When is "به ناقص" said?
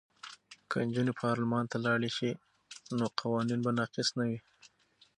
3.65-4.07